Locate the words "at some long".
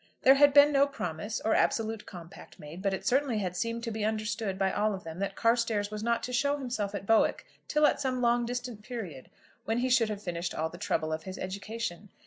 7.85-8.43